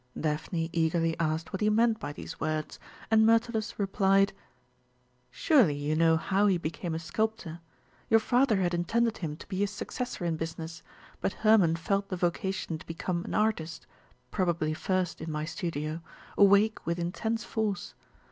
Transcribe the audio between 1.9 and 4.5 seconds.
by these words, and Myrtilus replied: